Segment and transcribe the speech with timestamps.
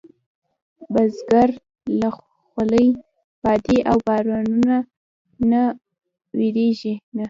[0.93, 1.49] بزګر
[1.99, 2.87] له خولې،
[3.43, 4.77] بادې او بارانه
[5.51, 5.63] نه
[6.37, 7.19] وېرېږي نه